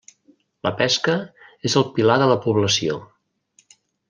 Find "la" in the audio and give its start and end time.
0.67-0.71, 2.35-2.39